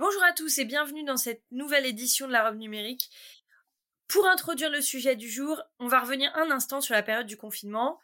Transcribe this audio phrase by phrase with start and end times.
[0.00, 3.10] Bonjour à tous et bienvenue dans cette nouvelle édition de la robe numérique.
[4.08, 7.36] Pour introduire le sujet du jour, on va revenir un instant sur la période du
[7.36, 8.00] confinement.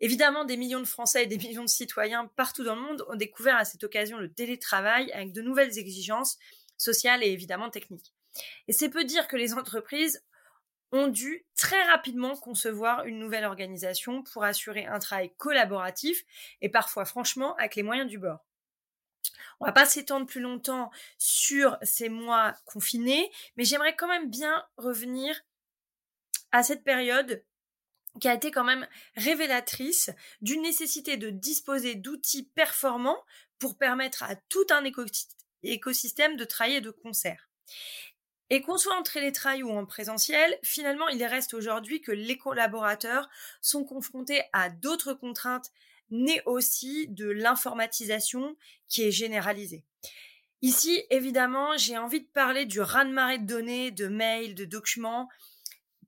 [0.00, 3.14] Évidemment, des millions de Français et des millions de citoyens partout dans le monde ont
[3.14, 6.36] découvert à cette occasion le télétravail avec de nouvelles exigences
[6.78, 8.12] sociales et évidemment techniques.
[8.66, 10.24] Et c'est peu dire que les entreprises
[10.90, 16.24] ont dû très rapidement concevoir une nouvelle organisation pour assurer un travail collaboratif
[16.60, 18.45] et parfois franchement avec les moyens du bord.
[19.60, 24.64] On va pas s'étendre plus longtemps sur ces mois confinés, mais j'aimerais quand même bien
[24.76, 25.40] revenir
[26.52, 27.42] à cette période
[28.20, 33.22] qui a été quand même révélatrice d'une nécessité de disposer d'outils performants
[33.58, 34.84] pour permettre à tout un
[35.62, 37.50] écosystème de travailler de concert.
[38.48, 43.28] Et qu'on soit en télétravail ou en présentiel, finalement, il reste aujourd'hui que les collaborateurs
[43.60, 45.72] sont confrontés à d'autres contraintes
[46.10, 48.56] naît aussi de l'informatisation
[48.88, 49.84] qui est généralisée.
[50.62, 55.28] Ici, évidemment, j'ai envie de parler du raz-de-marée de données, de mails, de documents.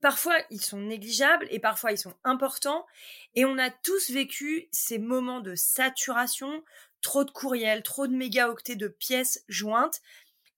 [0.00, 2.86] Parfois, ils sont négligeables et parfois, ils sont importants.
[3.34, 6.64] Et on a tous vécu ces moments de saturation,
[7.02, 10.00] trop de courriels, trop de mégaoctets de pièces jointes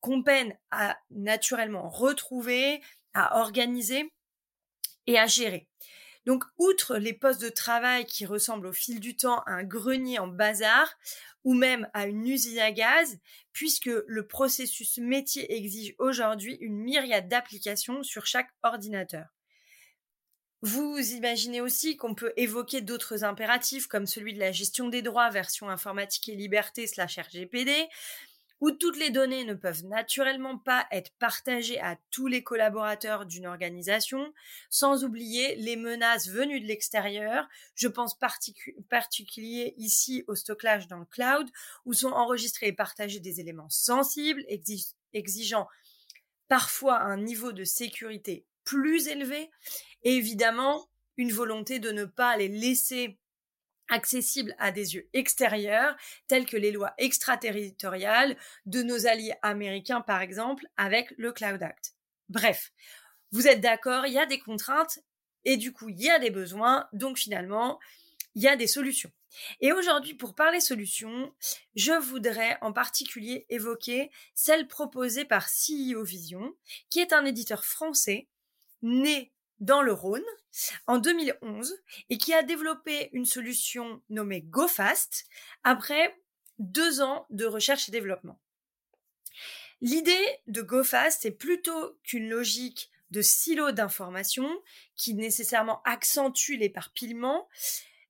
[0.00, 2.80] qu'on peine à naturellement retrouver,
[3.12, 4.12] à organiser
[5.06, 5.68] et à gérer.
[6.26, 10.18] Donc, outre les postes de travail qui ressemblent au fil du temps à un grenier
[10.18, 10.94] en bazar
[11.44, 13.18] ou même à une usine à gaz,
[13.52, 19.26] puisque le processus métier exige aujourd'hui une myriade d'applications sur chaque ordinateur.
[20.62, 25.30] Vous imaginez aussi qu'on peut évoquer d'autres impératifs comme celui de la gestion des droits
[25.30, 27.88] version informatique et liberté slash RGPD,
[28.60, 33.46] où toutes les données ne peuvent naturellement pas être partagées à tous les collaborateurs d'une
[33.46, 34.32] organisation,
[34.68, 37.48] sans oublier les menaces venues de l'extérieur.
[37.74, 38.18] Je pense
[38.88, 41.48] particulier ici au stockage dans le cloud,
[41.86, 44.44] où sont enregistrés et partagés des éléments sensibles,
[45.12, 45.68] exigeant
[46.48, 49.50] parfois un niveau de sécurité plus élevé,
[50.02, 53.19] et évidemment une volonté de ne pas les laisser
[53.90, 55.96] accessible à des yeux extérieurs,
[56.28, 58.36] tels que les lois extraterritoriales
[58.66, 61.94] de nos alliés américains, par exemple, avec le Cloud Act.
[62.28, 62.72] Bref,
[63.32, 65.00] vous êtes d'accord, il y a des contraintes
[65.44, 67.78] et du coup, il y a des besoins, donc finalement,
[68.34, 69.10] il y a des solutions.
[69.60, 71.32] Et aujourd'hui, pour parler solutions,
[71.76, 76.54] je voudrais en particulier évoquer celle proposée par CEO Vision,
[76.88, 78.28] qui est un éditeur français
[78.82, 80.24] né dans le Rhône
[80.86, 81.76] en 2011
[82.08, 85.26] et qui a développé une solution nommée GoFast
[85.64, 86.18] après
[86.58, 88.38] deux ans de recherche et développement.
[89.80, 94.48] L'idée de GoFast est plutôt qu'une logique de silo d'information
[94.94, 97.48] qui nécessairement accentue l'éparpillement.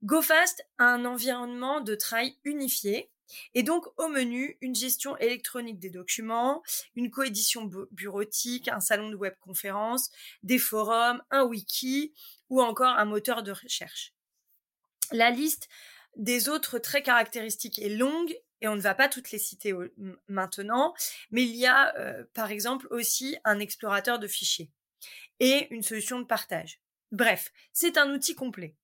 [0.03, 3.10] GoFast a un environnement de travail unifié
[3.55, 6.63] et donc au menu, une gestion électronique des documents,
[6.95, 10.11] une coédition bureautique, un salon de webconférence,
[10.43, 12.15] des forums, un wiki
[12.49, 14.15] ou encore un moteur de recherche.
[15.13, 15.69] La liste
[16.17, 19.75] des autres traits caractéristiques est longue et on ne va pas toutes les citer
[20.29, 20.95] maintenant,
[21.31, 24.71] mais il y a euh, par exemple aussi un explorateur de fichiers
[25.39, 26.81] et une solution de partage.
[27.11, 28.77] Bref, c'est un outil complet.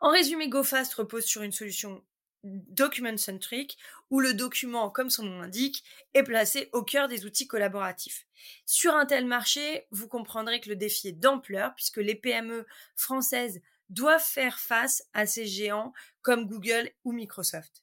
[0.00, 2.04] En résumé, GoFast repose sur une solution
[2.44, 3.76] document-centric,
[4.10, 5.82] où le document, comme son nom l'indique,
[6.14, 8.26] est placé au cœur des outils collaboratifs.
[8.66, 12.66] Sur un tel marché, vous comprendrez que le défi est d'ampleur, puisque les PME
[12.96, 17.82] françaises doivent faire face à ces géants comme Google ou Microsoft.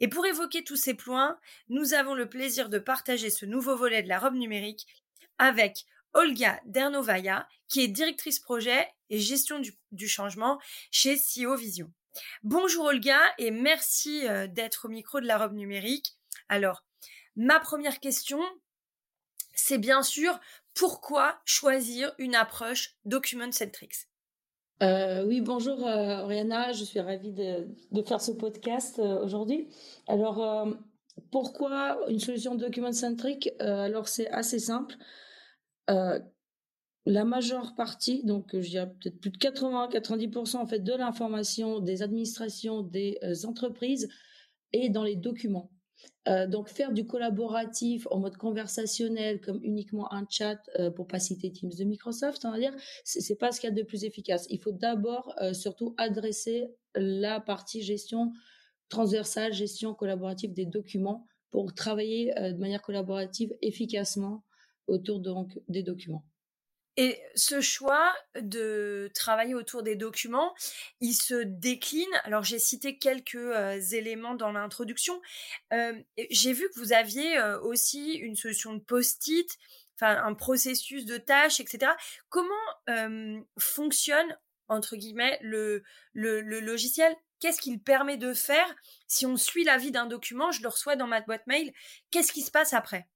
[0.00, 4.02] Et pour évoquer tous ces points, nous avons le plaisir de partager ce nouveau volet
[4.02, 4.86] de la robe numérique
[5.38, 9.60] avec Olga Dernovaya, qui est directrice projet et gestion
[9.90, 10.60] du, changement
[10.90, 11.90] chez CEO Vision.
[12.42, 16.16] Bonjour Olga et merci euh, d'être au micro de la robe numérique.
[16.48, 16.84] Alors,
[17.36, 18.40] ma première question,
[19.54, 20.38] c'est bien sûr
[20.74, 23.92] pourquoi choisir une approche document-centric
[24.82, 29.68] euh, oui, bonjour euh, Oriana, je suis ravie de, faire ce podcast aujourd'hui.
[30.08, 30.66] Alors,
[31.30, 34.96] pourquoi une solution document-centric Alors, c'est assez simple
[37.04, 42.02] la majeure partie, donc je dirais peut-être plus de 80-90% en fait de l'information des
[42.02, 44.08] administrations des euh, entreprises
[44.72, 45.70] est dans les documents.
[46.28, 51.18] Euh, donc faire du collaboratif en mode conversationnel comme uniquement un chat euh, pour pas
[51.18, 52.74] citer Teams de Microsoft, on va dire,
[53.04, 54.46] c'est pas ce qu'il y a de plus efficace.
[54.48, 58.32] Il faut d'abord euh, surtout adresser la partie gestion
[58.88, 64.44] transversale, gestion collaborative des documents pour travailler de manière collaborative efficacement
[64.86, 66.24] autour donc des documents.
[66.98, 70.54] Et ce choix de travailler autour des documents,
[71.00, 72.10] il se décline.
[72.24, 75.20] Alors j'ai cité quelques euh, éléments dans l'introduction.
[75.72, 75.94] Euh,
[76.30, 79.48] j'ai vu que vous aviez euh, aussi une solution de post-it,
[79.96, 81.92] enfin un processus de tâches, etc.
[82.28, 82.52] Comment
[83.58, 84.36] fonctionne
[84.68, 87.14] entre guillemets le, le, logiciel?
[87.40, 88.66] Qu'est-ce qu'il permet de faire?
[89.08, 91.72] Si on suit l'avis d'un document Je le reçois dans ma boîte mail.
[92.10, 93.08] Qu'est-ce qui se passe après?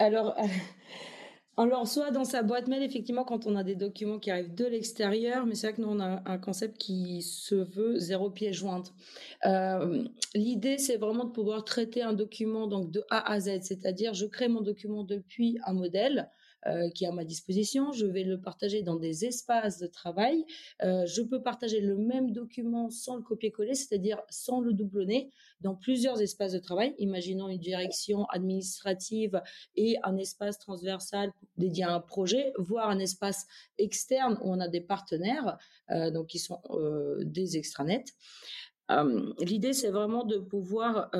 [0.00, 0.36] Alors.
[1.60, 4.64] Alors, soit dans sa boîte mail, effectivement, quand on a des documents qui arrivent de
[4.64, 8.56] l'extérieur, mais c'est vrai que nous, on a un concept qui se veut zéro pièce
[8.56, 8.94] jointe.
[9.44, 10.04] Euh,
[10.34, 14.24] l'idée, c'est vraiment de pouvoir traiter un document donc de A à Z, c'est-à-dire je
[14.24, 16.30] crée mon document depuis un modèle,
[16.94, 17.92] qui est à ma disposition.
[17.92, 20.44] Je vais le partager dans des espaces de travail.
[20.82, 25.30] Euh, je peux partager le même document sans le copier-coller, c'est-à-dire sans le doublonner,
[25.60, 26.94] dans plusieurs espaces de travail.
[26.98, 29.42] Imaginons une direction administrative
[29.76, 33.46] et un espace transversal dédié à un projet, voire un espace
[33.78, 35.58] externe où on a des partenaires,
[35.90, 36.60] euh, donc qui sont
[37.20, 38.04] des extranets.
[39.40, 41.10] L'idée, c'est vraiment de pouvoir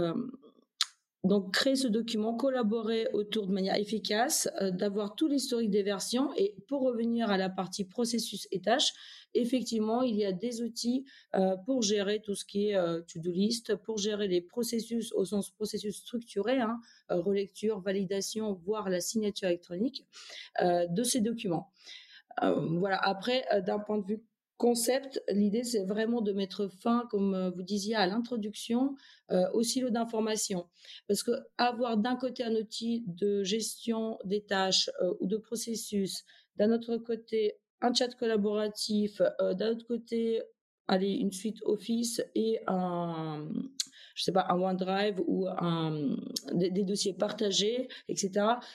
[1.23, 6.33] donc, créer ce document, collaborer autour de manière efficace, euh, d'avoir tout l'historique des versions.
[6.37, 8.95] Et pour revenir à la partie processus et tâches,
[9.35, 13.31] effectivement, il y a des outils euh, pour gérer tout ce qui est euh, to-do
[13.33, 16.81] list, pour gérer les processus au sens processus structuré, hein,
[17.11, 20.07] relecture, validation, voire la signature électronique
[20.61, 21.71] de ces documents.
[22.41, 22.97] voilà.
[22.97, 24.23] Après, d'un point de vue
[24.61, 28.95] concept, l'idée c'est vraiment de mettre fin, comme euh, vous disiez à l'introduction,
[29.31, 30.67] euh, au silo d'information.
[31.09, 36.25] Parce que avoir d'un côté un outil de gestion des tâches euh, ou de processus,
[36.57, 40.43] d'un autre côté un chat collaboratif, d'un autre côté
[40.87, 43.49] allez, une suite Office et un,
[44.15, 46.17] je sais pas, un OneDrive ou un,
[46.53, 48.31] des dossiers partagés, etc.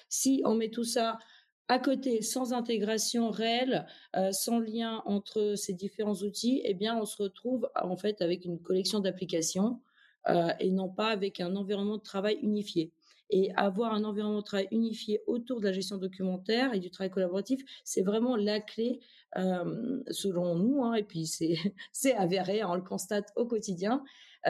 [0.10, 1.20] Si on met tout ça
[1.68, 7.06] à côté, sans intégration réelle, euh, sans lien entre ces différents outils, eh bien, on
[7.06, 9.82] se retrouve en fait avec une collection d'applications
[10.30, 12.92] euh, et non pas avec un environnement de travail unifié.
[13.32, 17.10] Et avoir un environnement de travail unifié autour de la gestion documentaire et du travail
[17.10, 19.00] collaboratif, c'est vraiment la clé,
[19.38, 21.58] euh, selon nous, hein, et puis c'est
[22.16, 24.04] avéré, on le constate au quotidien,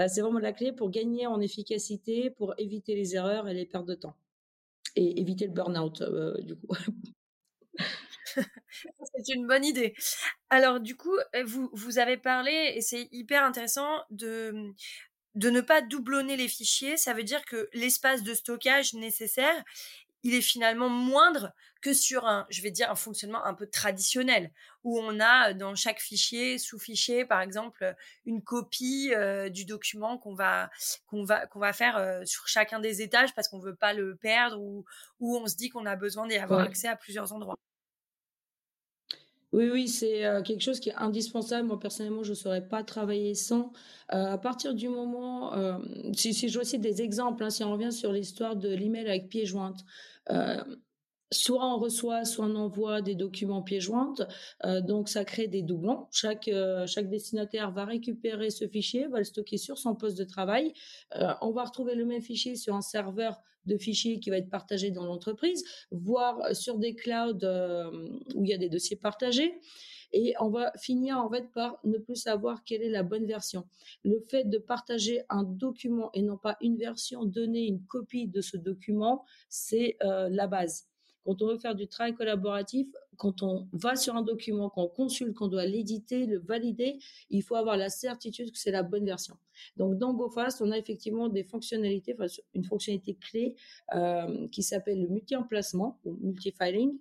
[0.10, 3.86] c'est vraiment la clé pour gagner en efficacité, pour éviter les erreurs et les pertes
[3.86, 4.18] de temps
[4.96, 6.76] et éviter le burn-out, euh, du coup.
[8.36, 9.94] c'est une bonne idée.
[10.50, 14.74] Alors, du coup, euh, vous, vous avez parlé, et c'est hyper intéressant, de,
[15.36, 16.98] de ne pas doublonner les fichiers.
[16.98, 19.64] Ça veut dire que l'espace de stockage nécessaire,
[20.26, 24.52] il est finalement moindre que sur un, je vais dire, un fonctionnement un peu traditionnel,
[24.84, 27.96] où on a dans chaque fichier, sous-fichier, par exemple,
[28.26, 30.72] une copie euh, du document qu'on va,
[31.06, 34.16] qu'on va, qu'on va faire euh, sur chacun des étages parce qu'on veut pas le
[34.16, 34.84] perdre ou,
[35.20, 37.60] ou on se dit qu'on a besoin d'y avoir accès à plusieurs endroits.
[39.56, 41.68] Oui, oui, c'est euh, quelque chose qui est indispensable.
[41.68, 43.72] Moi, personnellement, je ne saurais pas travailler sans.
[44.10, 45.54] à partir du moment,
[46.14, 49.30] si, si, je citer des exemples, hein, si on revient sur l'histoire de l'email avec
[49.30, 49.80] pied jointe,
[50.32, 50.62] euh,
[51.32, 54.24] soit on reçoit, soit on envoie des documents pieds jointes.
[54.66, 56.08] Euh, donc, ça crée des doublons.
[56.48, 60.74] Euh, chaque destinataire va récupérer ce fichier, va le stocker sur son poste de travail.
[61.42, 64.92] on va retrouver le même fichier sur un serveur de fichiers qui va être partagé
[64.92, 67.46] dans l'entreprise, voire sur des clouds
[68.36, 69.60] où il y a des dossiers partagés
[70.16, 73.68] et on va finir en fait par ne plus savoir quelle est la bonne version.
[74.04, 78.40] Le fait de partager un document et non pas une version, donner une copie de
[78.40, 80.88] ce document, c'est euh, la base.
[81.26, 85.34] Quand on veut faire du travail collaboratif, quand on va sur un document, qu'on consulte,
[85.34, 89.36] qu'on doit l'éditer, le valider, il faut avoir la certitude que c'est la bonne version.
[89.76, 92.16] Donc dans GoFast, on a effectivement des fonctionnalités,
[92.54, 93.56] une fonctionnalité clé
[93.96, 96.98] euh, qui s'appelle le multi-emplacement ou multi-filing.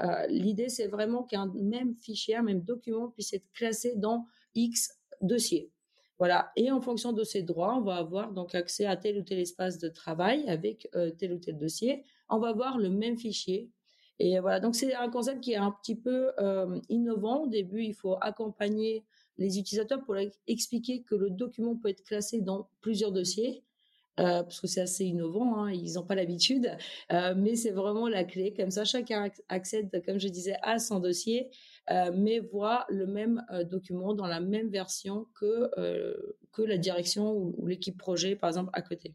[0.00, 4.98] Euh, l'idée, c'est vraiment qu'un même fichier, un même document puisse être classé dans X
[5.20, 5.70] dossiers.
[6.18, 6.52] Voilà.
[6.54, 9.40] Et en fonction de ces droits, on va avoir donc accès à tel ou tel
[9.40, 12.04] espace de travail avec euh, tel ou tel dossier.
[12.32, 13.70] On va avoir le même fichier.
[14.18, 14.58] Et voilà.
[14.58, 17.42] Donc, c'est un concept qui est un petit peu euh, innovant.
[17.42, 19.04] Au début, il faut accompagner
[19.36, 23.62] les utilisateurs pour expliquer que le document peut être classé dans plusieurs dossiers.
[24.20, 26.76] Euh, parce que c'est assez innovant, hein, ils n'ont pas l'habitude,
[27.12, 28.52] euh, mais c'est vraiment la clé.
[28.52, 31.50] Comme ça, chacun accède, comme je disais, à son dossier,
[32.14, 35.70] mais voit le même document dans la même version que,
[36.52, 39.14] que la direction ou, l'équipe projet, par exemple, à côté.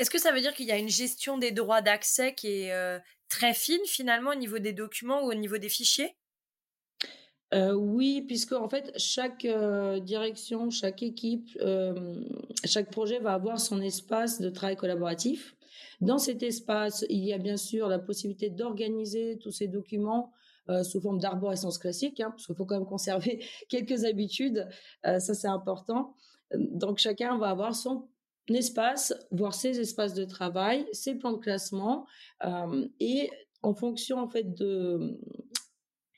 [0.00, 3.00] Est-ce que ça veut dire qu'il y a une gestion des droits d'accès qui est
[3.28, 6.16] très fine finalement au niveau des documents ou au niveau des fichiers?
[7.52, 12.22] Euh, oui, puisque en fait chaque euh, direction, chaque équipe, euh,
[12.64, 15.56] chaque projet va avoir son espace de travail collaboratif.
[16.00, 20.32] Dans cet espace, il y a bien sûr la possibilité d'organiser tous ces documents
[20.84, 24.68] sous forme d'arborescence classique, hein, parce qu'il faut quand même conserver quelques habitudes,
[25.02, 26.14] ça c'est important.
[26.54, 28.08] Donc chacun va avoir son
[28.54, 32.06] espace, voire ses espaces de travail, ses plans de classement,
[33.00, 33.30] et
[33.62, 35.18] en fonction en fait de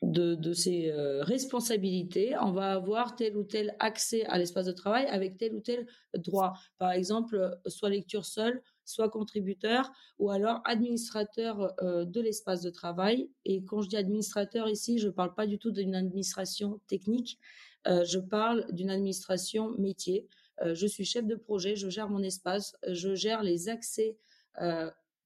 [0.03, 5.07] de, ses euh, responsabilités, on va avoir tel ou tel accès à l'espace de travail
[5.07, 6.55] avec tel ou tel droit.
[6.79, 13.31] Par exemple, soit lecture seule, soit contributeur, ou alors administrateur euh, de l'espace de travail.
[13.45, 17.39] Et quand je dis administrateur ici, je ne parle pas du tout d'une administration technique,
[17.87, 20.27] euh, je parle d'une administration métier.
[20.65, 24.17] Je suis chef de projet, je gère mon espace, je gère les accès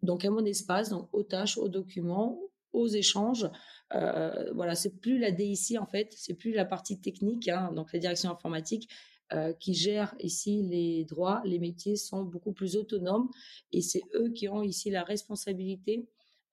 [0.03, 2.41] donc à mon espace, donc aux tâches, aux documents,
[2.73, 3.51] aux échanges.
[3.95, 7.93] Euh, voilà, c'est plus la DIC en fait, c'est plus la partie technique, hein, donc
[7.93, 8.89] la direction informatique
[9.33, 11.43] euh, qui gère ici les droits.
[11.45, 13.29] Les métiers sont beaucoup plus autonomes
[13.73, 16.09] et c'est eux qui ont ici la responsabilité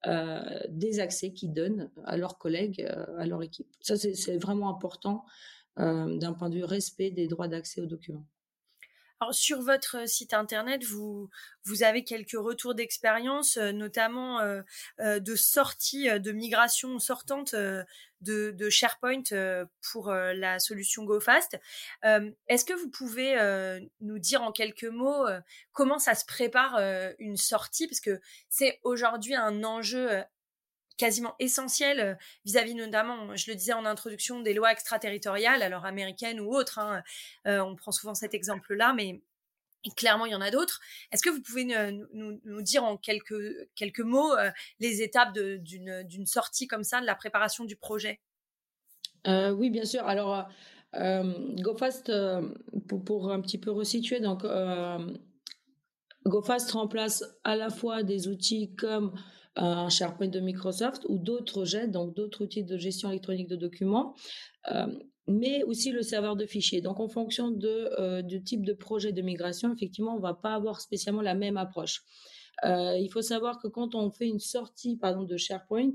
[0.06, 2.82] euh, des accès qu'ils donnent à leurs collègues,
[3.18, 3.68] à leur équipe.
[3.80, 5.24] Ça, c'est vraiment important
[5.76, 8.24] d'un point de vue respect des droits d'accès aux documents.
[9.20, 11.30] Alors, sur votre site internet, vous,
[11.64, 14.62] vous avez quelques retours d'expérience, euh, notamment euh,
[15.00, 17.84] euh, de sorties de migration sortante de,
[18.20, 19.22] de, SharePoint
[19.92, 21.58] pour la solution GoFast.
[22.02, 23.36] Est-ce que vous pouvez
[24.00, 25.26] nous dire en quelques mots
[25.72, 26.78] comment ça se prépare
[27.18, 27.86] une sortie?
[27.86, 30.24] Parce que c'est aujourd'hui un enjeu
[30.96, 36.40] quasiment essentiel euh, vis-à-vis notamment, je le disais en introduction, des lois extraterritoriales, alors américaines
[36.40, 36.78] ou autres.
[36.78, 37.02] Hein,
[37.46, 39.20] euh, on prend souvent cet exemple-là, mais
[39.96, 40.80] clairement, il y en a d'autres.
[41.12, 46.66] Est-ce que vous pouvez nous, dire en quelques, quelques mots euh, les étapes d'une sortie
[46.66, 48.20] comme ça, de la préparation du projet?
[49.26, 50.06] Oui, bien sûr.
[50.06, 50.48] Alors,
[50.94, 52.12] GoFast,
[52.88, 54.44] pour, pour, un petit peu resituer, donc
[56.26, 59.14] GoFast remplace à la fois des outils comme
[59.56, 64.14] un SharePoint de Microsoft ou d'autres jets, donc d'autres outils de gestion électronique de documents,
[64.72, 64.86] euh,
[65.26, 66.80] mais aussi le serveur de fichiers.
[66.80, 70.54] Donc, en fonction de, euh, du type de projet de migration, effectivement, on va pas
[70.54, 72.02] avoir spécialement la même approche.
[72.64, 75.92] Euh, il faut savoir que quand on fait une sortie, par exemple, de SharePoint,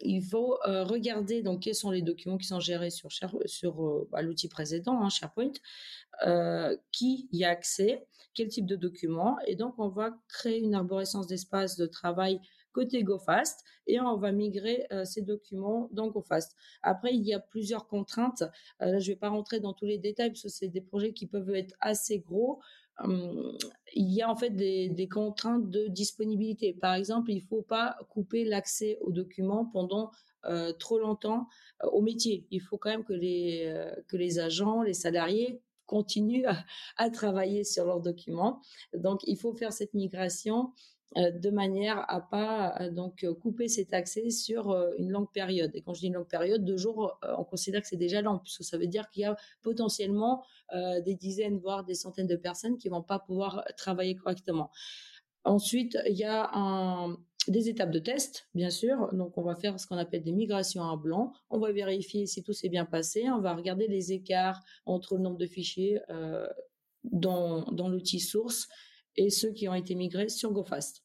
[0.00, 3.08] il faut regarder donc quels sont les documents qui sont gérés sur,
[3.46, 5.52] sur bah, l'outil précédent, hein, SharePoint,
[6.90, 9.38] qui y a accès, quel type de documents.
[9.46, 12.40] Et donc, on va créer une arborescence d'espace de travail
[12.72, 16.56] côté GoFast et on va migrer euh, ces documents dans GoFast.
[16.82, 18.42] Après, il y a plusieurs contraintes.
[18.80, 20.80] Euh, là, je ne vais pas rentrer dans tous les détails parce que c'est des
[20.80, 22.60] projets qui peuvent être assez gros.
[23.04, 26.72] Il y a en fait des, contraintes de disponibilité.
[26.74, 30.10] Par exemple, il ne faut pas couper l'accès aux documents pendant
[30.78, 31.48] trop longtemps
[31.82, 32.46] au métier.
[32.50, 33.72] Il faut quand même que les,
[34.08, 36.46] que les agents, les salariés continuent
[36.96, 38.60] à, travailler sur leurs documents.
[38.94, 40.72] Donc, il faut faire cette migration
[41.16, 45.70] de manière à pas euh, donc couper cet accès sur euh, une longue période.
[45.74, 48.38] Et quand je dis une longue période, deux jours, on considère que c'est déjà long,
[48.38, 50.44] puisque ça veut dire qu'il y a potentiellement
[51.04, 54.70] des dizaines, voire des centaines de personnes qui vont pas pouvoir travailler correctement.
[55.44, 56.50] Ensuite, il y a
[57.48, 59.12] des étapes de test, bien sûr.
[59.12, 61.32] Donc, on va faire ce qu'on appelle des migrations à blanc.
[61.50, 63.28] On va vérifier si tout s'est bien passé.
[63.30, 66.46] On va regarder les écarts entre le nombre de fichiers euh,
[67.04, 68.68] dans, dans l'outil source
[69.16, 71.02] et ceux qui ont été migrés sur GoFast.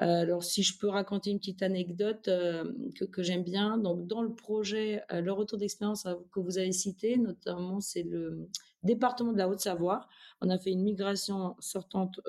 [0.00, 2.72] Euh, alors, si je peux raconter une petite anecdote euh,
[3.12, 7.80] que, j'aime bien, donc dans le projet, le retour d'expérience que vous avez cité, notamment,
[7.80, 8.48] c'est le
[8.84, 10.06] département de la Haute-Savoie.
[10.40, 12.20] On a fait une migration sortante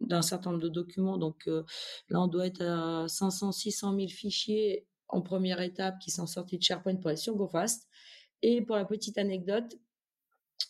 [0.00, 1.18] d'un certain nombre de documents.
[1.18, 1.62] Donc euh,
[2.08, 6.58] là, on doit être à 500, 600 000 fichiers en première étape qui sont sortis
[6.58, 7.88] de SharePoint pour aller sur GoFast.
[8.42, 9.76] Et pour la petite anecdote,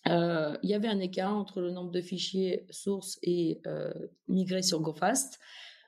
[0.08, 3.92] euh, il y avait un écart entre le nombre de fichiers sources et euh,
[4.28, 5.38] migrés sur GoFast.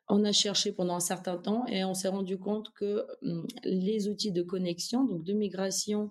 [0.09, 4.09] On a cherché pendant un certain temps et on s'est rendu compte que hum, les
[4.09, 6.11] outils de connexion, donc de migration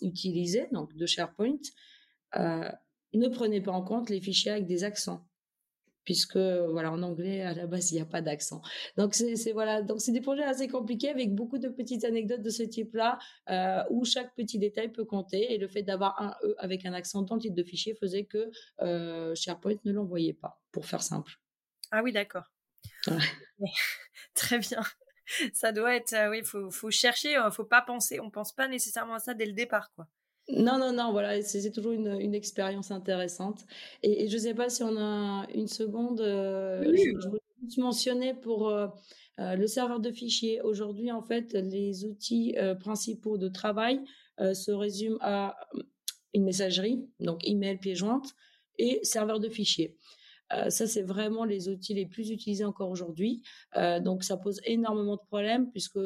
[0.00, 1.58] utilisés, donc de SharePoint,
[2.36, 5.26] ne prenaient pas en compte les fichiers avec des accents.
[6.04, 8.62] Puisque voilà en anglais à la base il n'y a pas d'accent.
[8.96, 12.50] Donc c'est voilà donc c'est des projets assez compliqués avec beaucoup de petites anecdotes de
[12.50, 13.18] ce type-là
[13.50, 16.92] euh, où chaque petit détail peut compter et le fait d'avoir un e avec un
[16.92, 21.02] accent dans le titre de fichier faisait que euh, SharePoint ne l'envoyait pas pour faire
[21.02, 21.32] simple.
[21.90, 22.52] Ah oui d'accord.
[24.34, 24.82] Très bien.
[25.52, 29.14] Ça doit être euh, oui faut faut chercher faut pas penser on pense pas nécessairement
[29.14, 30.06] à ça dès le départ quoi.
[30.48, 33.64] Non, non, non, voilà, c'est toujours une, une, expérience intéressante.
[34.02, 38.34] Et, je ne sais pas si on a une seconde, euh, je, voulais juste mentionner
[38.34, 38.88] pour euh,
[39.38, 40.60] euh, le serveur de fichiers.
[40.60, 44.00] Aujourd'hui, en fait, les outils principaux de travail
[44.38, 45.56] se résument à
[46.34, 48.34] une messagerie, donc email, pied jointe,
[48.76, 49.96] et serveur de fichiers.
[50.68, 53.42] ça, c'est vraiment les outils les plus utilisés encore aujourd'hui.
[54.02, 56.00] donc, ça pose énormément de problèmes puisque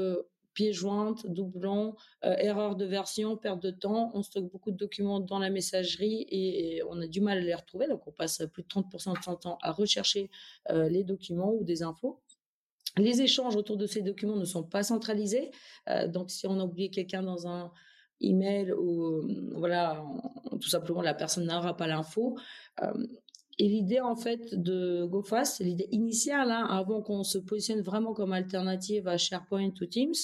[0.59, 4.11] pieds jointes, doublons, euh, erreur de version, perte de temps.
[4.15, 7.55] On stocke beaucoup de documents dans la messagerie et, on a du mal à les
[7.55, 7.87] retrouver.
[7.87, 10.31] Donc, on passe plus de 30% de son temps à rechercher
[10.71, 12.19] euh, les documents ou des infos.
[12.97, 15.53] Les échanges autour de ces documents ne sont pas centralisés.
[15.89, 17.71] Euh, donc, si on a oublié quelqu'un dans un
[18.21, 19.23] email ou
[19.55, 20.05] voilà,
[20.61, 22.37] tout simplement la personne n'aura pas l'info.
[23.59, 28.33] Et l'idée en fait de GoFast, l'idée initiale, hein, avant qu'on se positionne vraiment comme
[28.33, 30.15] alternative à SharePoint ou Teams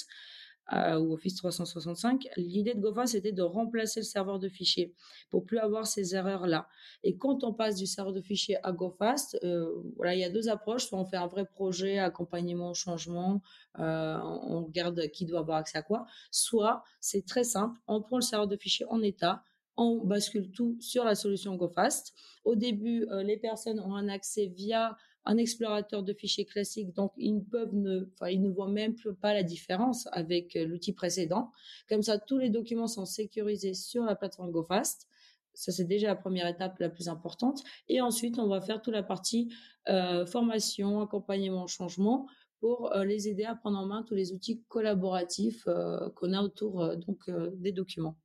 [0.73, 4.95] euh, ou Office 365, l'idée de GoFast c'était de remplacer le serveur de fichiers
[5.31, 6.69] pour plus avoir ces erreurs là.
[7.03, 10.31] Et quand on passe du serveur de fichiers à GoFast, euh, voilà, il y a
[10.31, 10.87] deux approches.
[10.87, 13.43] Soit on fait un vrai projet, accompagnement, changement,
[13.81, 16.07] euh, on regarde qui doit avoir accès à quoi.
[16.31, 19.43] Soit c'est très simple, on prend le serveur de fichiers en état
[19.77, 22.15] on bascule tout sur la solution GoFast.
[22.45, 27.13] Au début, euh, les personnes ont un accès via un explorateur de fichiers classique, donc
[27.17, 30.93] ils ne peuvent ne, enfin, ils ne voient même pas la différence avec euh, l'outil
[30.93, 31.51] précédent.
[31.89, 35.09] Comme ça, tous les documents sont sécurisés sur la plateforme GoFast.
[35.55, 37.63] Ça, c'est déjà la première étape la plus importante.
[37.89, 39.53] Et ensuite, on va faire toute la partie
[39.89, 42.27] euh, formation, accompagnement, changement
[42.61, 45.69] pour les aider à prendre en main tous les outils collaboratifs
[46.15, 48.17] qu'on a autour donc des documents.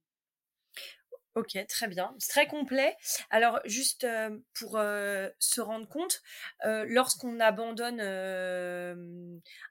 [1.39, 2.13] Ok, très bien.
[2.17, 2.97] C'est très complet.
[3.29, 6.21] Alors, juste euh, pour euh, se rendre compte,
[6.65, 8.01] euh, lorsqu'on abandonne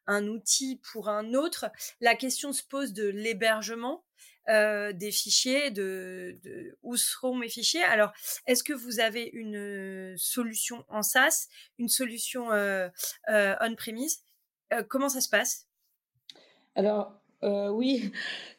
[0.06, 1.70] un outil pour un autre,
[2.00, 4.02] la question se pose de l'hébergement
[4.46, 7.82] des fichiers, de, de, où seront mes fichiers.
[7.82, 8.14] Alors,
[8.46, 11.48] est-ce que vous avez une solution en SaaS,
[11.78, 12.48] une solution
[13.28, 14.24] on-premise?
[14.88, 15.66] Comment ça se passe?
[16.76, 18.10] Alors, euh, oui,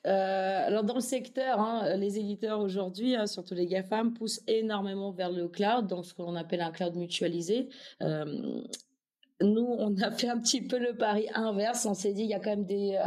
[0.08, 5.12] euh, alors dans le secteur, hein, les éditeurs aujourd'hui, hein, surtout les GAFAM, poussent énormément
[5.12, 7.68] vers le cloud, donc ce qu'on appelle un cloud mutualisé.
[8.02, 8.62] Euh,
[9.42, 11.86] nous, on a fait un petit peu le pari inverse.
[11.86, 12.98] On s'est dit, il y a quand même des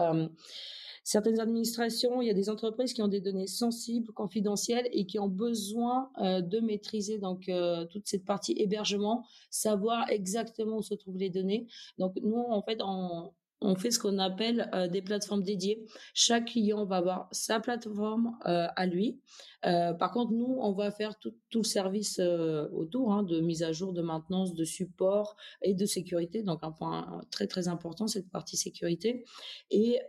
[1.04, 5.18] certaines administrations, il y a des entreprises qui ont des données sensibles, confidentielles et qui
[5.18, 7.50] ont besoin de maîtriser donc
[7.90, 11.66] toute cette partie hébergement, savoir exactement où se trouvent les données.
[11.98, 13.32] Donc nous, en fait, on,
[13.62, 15.84] on fait ce qu'on appelle euh, des plateformes dédiées.
[16.14, 19.20] Chaque client va avoir sa plateforme euh, à lui.
[19.64, 23.72] Euh, par contre, nous, on va faire tout, le service autour hein, de mise à
[23.72, 26.42] jour, de maintenance, de support et de sécurité.
[26.42, 29.24] Donc, un point très très important, cette partie sécurité.
[29.70, 30.00] Et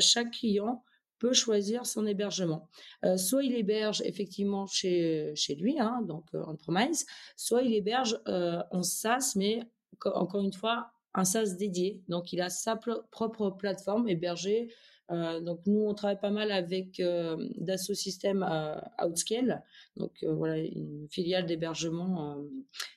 [0.00, 0.82] chaque client
[1.18, 2.68] peut choisir son hébergement.
[3.16, 8.82] soit il héberge effectivement chez, chez lui, hein, donc en promise, soit il héberge en
[8.82, 9.60] SaaS, mais
[10.04, 12.02] encore une fois, un SaaS dédié.
[12.08, 14.68] Donc, il a sa propre plateforme hébergée.
[15.10, 19.64] Euh, donc, nous, on travaille pas mal avec euh, Dassault Systèmes euh, Outscale.
[19.96, 22.36] Donc, voilà, une filiale d'hébergement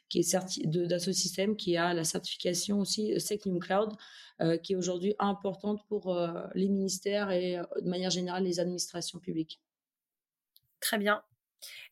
[0.10, 3.94] qui est de Dassault Systèmes qui a la certification aussi Secnum Cloud,
[4.64, 6.18] qui est aujourd'hui importante pour
[6.56, 9.62] les ministères et de manière générale les administrations publiques.
[10.80, 11.22] Très bien.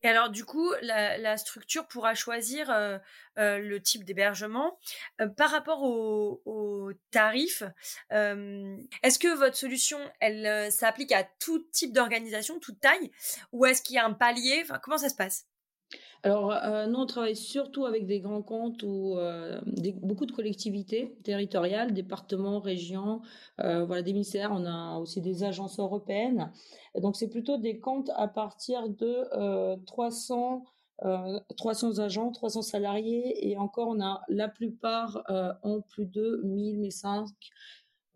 [0.03, 2.97] Et alors, du coup, la, structure pourra choisir euh,
[3.37, 4.79] euh, le type d'hébergement
[5.21, 7.63] euh, par rapport au, tarif.
[8.11, 9.99] est-ce que votre solution,
[10.69, 13.11] s'applique à tout type d'organisation, toute taille,
[13.51, 14.63] ou est-ce qu'il y a un palier?
[14.81, 15.45] Comment ça se passe?
[16.23, 19.61] Alors, euh, nous, on travaille surtout avec des grands comptes ou euh,
[20.01, 23.21] beaucoup de collectivités territoriales, départements, régions,
[23.61, 24.51] euh, voilà, des ministères.
[24.51, 26.51] On a aussi des agences européennes.
[26.99, 30.65] donc, c'est plutôt des comptes à partir de 300,
[31.55, 33.49] 300 agents, 300 salariés.
[33.49, 35.23] Et encore, on a la plupart
[35.63, 37.29] ont plus de 1000, 1005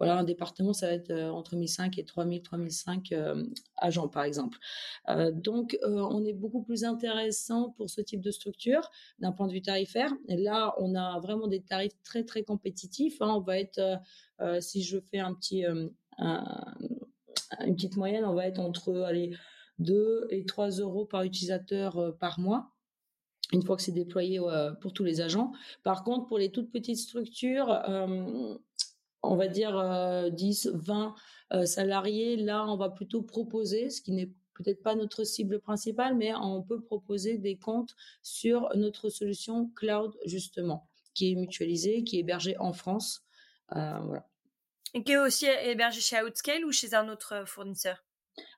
[0.01, 3.45] voilà, un département, ça va être euh, entre 1005 et 3000, 3005 euh,
[3.77, 4.57] agents, par exemple.
[5.09, 9.53] Euh, donc, on est beaucoup plus intéressant pour ce type de structure d'un point de
[9.53, 10.11] vue tarifaire.
[10.27, 13.21] Et là, on a vraiment des tarifs très, très compétitifs.
[13.21, 13.31] Hein.
[13.35, 13.79] On va être,
[14.59, 15.91] si je fais une
[17.75, 19.37] petite moyenne, on va être entre allez,
[19.77, 22.71] 2 et 3 euros par utilisateur par mois.
[23.53, 24.39] une fois que c'est déployé
[24.81, 25.51] pour tous les agents.
[25.83, 27.69] Par contre, pour les toutes petites structures,
[29.23, 31.15] on va dire 10, 20
[31.65, 36.33] salariés, là, on va plutôt proposer, ce qui n'est peut-être pas notre cible principale, mais
[36.35, 42.19] on peut proposer des comptes sur notre solution cloud, justement, qui est mutualisée, qui est
[42.21, 43.23] hébergée en France.
[43.69, 44.25] voilà.
[44.93, 48.03] Et qui est aussi hébergée chez Outscale ou chez un autre fournisseur?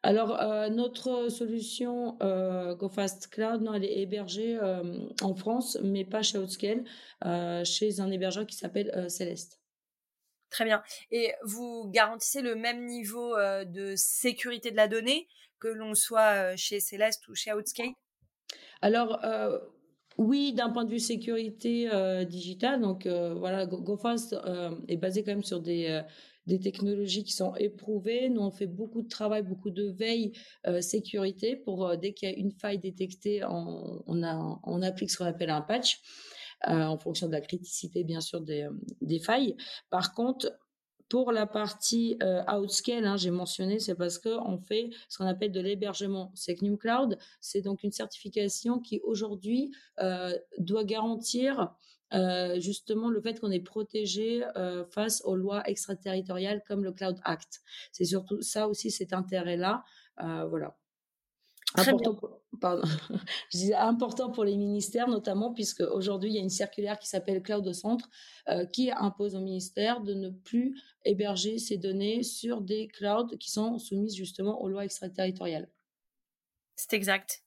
[0.01, 6.05] Alors, euh, notre solution euh, GoFast Cloud, non, elle est hébergée euh, en France, mais
[6.05, 6.83] pas chez Outscale,
[7.65, 9.62] chez un hébergeur qui s'appelle Céleste.
[10.53, 10.83] Très bien.
[11.09, 13.35] Et vous garantissez le même niveau
[13.65, 15.27] de sécurité de la donnée
[15.59, 17.93] que l'on soit chez Céleste ou chez Outscale
[18.83, 19.19] Alors,
[20.19, 21.89] oui, d'un point de vue sécurité
[22.29, 24.35] digitale, donc voilà, GoFast
[24.87, 26.03] est basé quand même sur des
[26.61, 28.29] technologies qui sont éprouvées.
[28.29, 30.33] Nous, on fait beaucoup de travail, beaucoup de veille
[30.67, 35.25] euh, sécurité pour euh, dès qu'il y a une faille détectée, on applique ce qu'on
[35.25, 35.99] appelle un patch.
[36.69, 38.69] Euh, en fonction de la criticité, bien sûr, des,
[39.01, 39.57] des failles.
[39.89, 40.49] Par contre,
[41.09, 45.51] pour la partie euh, outscale, hein, j'ai mentionné, c'est parce qu'on fait ce qu'on appelle
[45.51, 47.17] de l'hébergement Secnum Cloud.
[47.39, 51.75] C'est donc une certification qui aujourd'hui euh, doit garantir
[52.13, 57.19] euh, justement le fait qu'on est protégé euh, face aux lois extraterritoriales comme le Cloud
[57.23, 57.61] Act.
[57.91, 59.83] C'est surtout ça aussi cet intérêt-là.
[60.21, 60.73] Euh,
[61.75, 62.83] important pour, pardon,
[63.51, 67.07] je disais important pour les ministères notamment puisque aujourd'hui il y a une circulaire qui
[67.07, 68.09] s'appelle Cloud au centre
[68.49, 73.51] euh, qui impose au ministère de ne plus héberger ces données sur des clouds qui
[73.51, 75.69] sont soumises justement aux lois extraterritoriales.
[76.75, 77.43] C'est exact.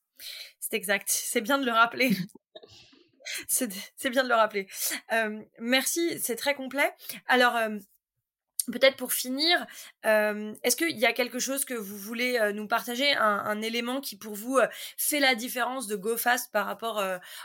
[0.61, 1.09] C'est exact.
[1.09, 2.11] C'est bien de le rappeler.
[3.49, 4.67] c'est bien de le rappeler.
[5.13, 6.91] Euh, merci, c'est très complet.
[7.27, 7.79] Alors, euh,
[8.73, 9.67] peut-être pour finir,
[10.05, 14.17] euh, est-ce qu'il y a quelque chose que vous voulez nous partager, un, élément qui
[14.17, 14.59] pour vous
[14.97, 17.03] fait la différence de GoFast par rapport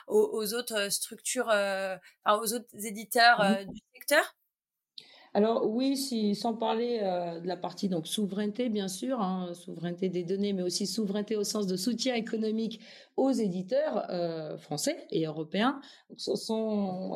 [0.07, 4.35] aux, autres structures, aux autres éditeurs du secteur?
[5.33, 10.09] Alors oui, si, sans parler euh, de la partie donc souveraineté, bien sûr, hein, souveraineté
[10.09, 12.81] des données, mais aussi souveraineté au sens de soutien économique
[13.15, 15.79] aux éditeurs euh, français et européens.
[16.09, 17.15] Donc, ce sont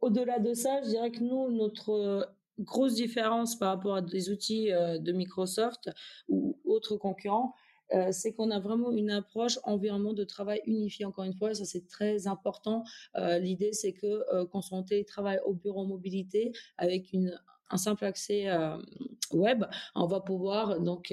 [0.00, 4.72] au-delà de ça, je dirais que nous, notre grosse différence par rapport à des outils
[4.72, 5.90] euh, de Microsoft
[6.28, 7.54] ou autres concurrents,
[8.10, 11.04] c'est qu'on a vraiment une approche environnement de travail unifié.
[11.04, 12.84] Encore une fois, ça c'est très important.
[13.14, 14.24] L'idée, c'est que
[14.62, 17.14] soit en télétravail au bureau mobilité avec
[17.68, 18.46] un simple accès
[19.30, 21.12] web, on va pouvoir donc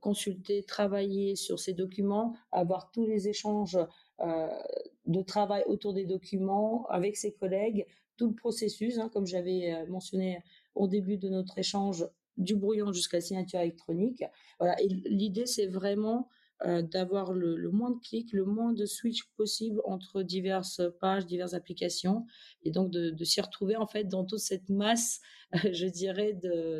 [0.00, 3.78] consulter, travailler sur ces documents, avoir tous les échanges
[4.18, 10.42] de travail autour des documents avec ses collègues, tout le processus, hein, comme j'avais mentionné
[10.74, 12.06] au début de notre échange,
[12.36, 14.24] du brouillon jusqu'à la signature électronique.
[14.58, 14.80] Voilà.
[14.80, 16.28] Et l'idée, c'est vraiment
[16.66, 21.54] euh, d'avoir le, moins de clics, le moins de switch possible entre diverses pages, diverses
[21.54, 22.26] applications,
[22.64, 25.20] et donc de, s'y retrouver en fait dans toute cette masse,
[25.72, 26.34] je dirais,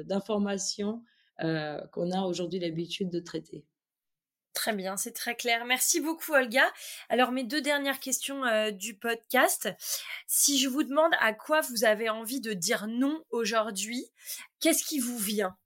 [0.04, 1.02] d'informations
[1.42, 3.64] euh, qu'on a aujourd'hui l'habitude de traiter.
[4.52, 5.64] Très bien, c'est très clair.
[5.64, 6.64] Merci beaucoup Olga.
[7.08, 9.68] Alors mes deux dernières questions euh, du podcast.
[10.26, 14.04] Si je vous demande à quoi vous avez envie de dire non aujourd'hui,
[14.58, 15.56] qu'est-ce qui vous vient?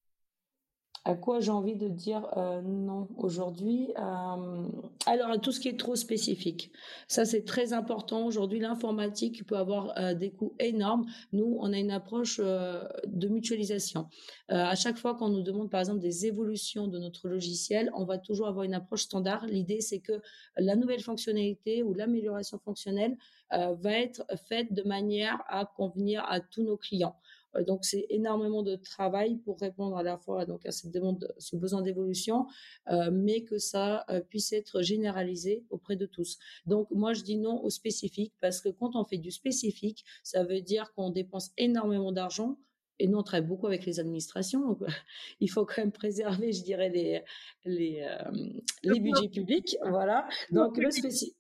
[1.07, 4.67] À quoi j'ai envie de dire euh, non aujourd'hui euh,
[5.05, 6.73] Alors à tout ce qui est trop spécifique.
[7.09, 8.59] Ça c'est très important aujourd'hui.
[8.59, 11.05] L'informatique peut avoir euh, des coûts énormes.
[11.33, 14.09] Nous on a une approche de mutualisation.
[14.49, 18.19] à chaque fois qu'on nous demande par exemple des évolutions de notre logiciel, on va
[18.19, 19.47] toujours avoir une approche standard.
[19.47, 20.23] L'idée c'est que
[20.57, 23.17] la nouvelle fonctionnalité ou l'amélioration fonctionnelle
[23.51, 27.17] va être faite de manière à convenir à tous nos clients.
[27.57, 31.33] Euh, donc c'est énormément de travail pour répondre à la fois donc à cette demande,
[31.38, 32.47] ce besoin d'évolution,
[32.90, 36.38] euh, mais que ça euh, puisse être généralisé auprès de tous.
[36.67, 40.45] Donc moi je dis non au spécifique parce que quand on fait du spécifique, ça
[40.45, 42.59] veut dire qu'on dépense énormément d'argent.
[43.01, 44.61] Et nous, on travaille beaucoup avec les administrations.
[44.61, 44.79] Donc,
[45.40, 47.25] il faut quand même préserver, je dirais, les,
[47.64, 48.09] les,
[48.85, 49.77] les budgets publics.
[49.83, 50.29] Voilà.
[50.53, 51.37] Donc, le spécifique.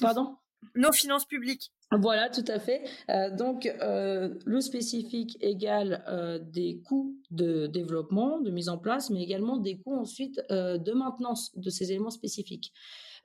[0.00, 0.36] Pardon?
[0.74, 1.72] Nos finances publiques.
[1.92, 2.84] Voilà, tout à fait.
[3.08, 9.10] Euh, donc, euh, le spécifique égale euh, des coûts de développement, de mise en place,
[9.10, 12.72] mais également des coûts ensuite de maintenance de ces éléments spécifiques.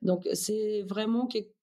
[0.01, 1.54] Donc, c'est vraiment quelque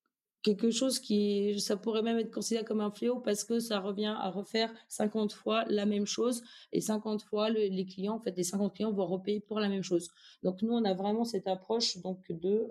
[0.70, 4.31] chose qui, ça pourrait même être considéré comme un fléau parce que ça revient à
[4.31, 8.74] refaire 50 fois la même chose et 50 fois les clients, en fait, les 50
[8.74, 10.11] clients vont repayer pour la même chose.
[10.42, 12.66] Donc, nous, on a vraiment cette approche donc de,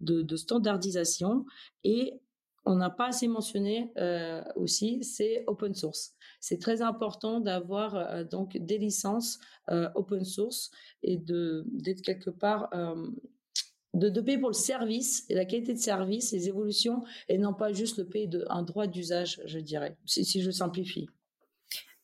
[0.00, 1.44] de, de standardisation
[1.84, 2.20] et
[2.64, 6.14] on n'a pas assez mentionné euh, aussi, c'est open source.
[6.40, 9.38] C'est très important d'avoir euh, donc des licences
[9.70, 10.70] euh, open source
[11.02, 12.70] et de d'être quelque part
[13.94, 17.72] de, payer pour le service et la qualité de service, les évolutions, et non pas
[17.72, 21.08] juste le payer de, un droit d'usage, je dirais, si, si je simplifie.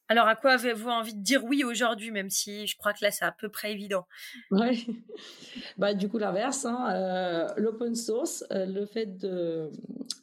[0.08, 3.10] Alors, à quoi avez-vous envie de dire oui aujourd'hui, même si je crois que là,
[3.10, 4.06] c'est à peu près évident?
[4.52, 4.86] Oui,
[5.78, 9.70] bah, du coup, l'inverse, hein, euh, l'open source, euh, le fait de,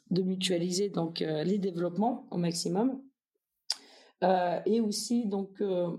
[0.10, 3.02] de mutualiser donc, euh, les développements au maximum,
[4.66, 5.98] et aussi, donc, je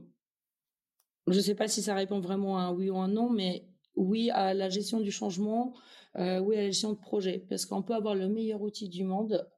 [1.27, 4.31] ne sais pas si ça répond vraiment à un oui ou un non, mais oui
[4.31, 5.75] à la gestion du changement,
[6.17, 9.49] oui à la gestion de projet, parce qu'on peut avoir le meilleur outil du monde,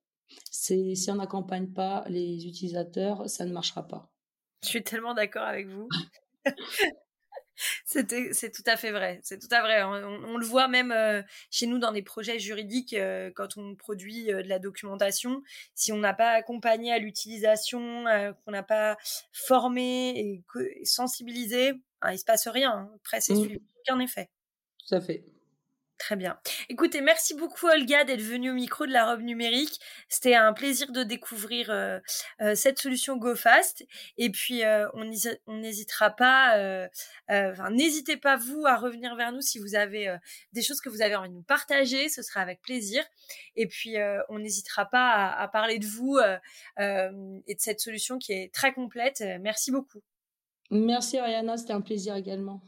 [0.51, 4.11] si on n'accompagne pas les utilisateurs, ça ne marchera pas.
[4.63, 5.89] Je suis tellement d'accord avec vous.
[7.85, 9.21] c'est tout à fait vrai.
[9.23, 9.83] C'est tout à vrai.
[9.83, 14.33] On, le voit même euh, chez nous dans des projets juridiques euh, quand on produit
[14.33, 15.43] euh, de la documentation.
[15.75, 18.05] Si on n'a pas accompagné à l'utilisation,
[18.45, 18.97] qu'on n'a pas
[19.33, 22.73] formé et, sensibilisé, hein, il se passe rien.
[22.73, 22.91] Hein.
[22.97, 23.59] Après, c'est mmh.
[23.81, 24.31] aucun effet.
[24.87, 25.25] Tout à fait.
[25.99, 26.39] Très bien.
[26.69, 29.81] Écoutez, merci beaucoup Olga d'être venue au micro de la robe numérique.
[30.11, 31.99] C'était un plaisir de découvrir euh,
[32.43, 33.83] euh, cette solution GoFast.
[34.19, 35.05] Et puis, euh, on
[35.55, 36.89] n'hésitera pas,
[37.71, 40.15] n'hésitez pas vous à revenir vers nous si vous avez
[40.53, 42.11] des choses que vous avez envie de nous partager.
[42.11, 43.03] Ce sera avec plaisir.
[43.57, 43.97] Et puis,
[44.29, 46.19] on n'hésitera pas à, à, parler de vous
[46.79, 49.25] et de cette solution qui est très complète.
[49.41, 50.03] Merci beaucoup.
[50.71, 52.61] Merci Ariana, c'était un plaisir également.